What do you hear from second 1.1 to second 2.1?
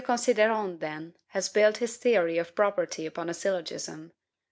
has built his